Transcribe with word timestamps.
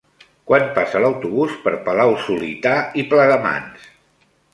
Quan 0.51 0.63
passa 0.77 1.01
l'autobús 1.03 1.53
per 1.65 1.73
Palau-solità 1.89 2.73
i 3.03 3.05
Plegamans? 3.13 3.87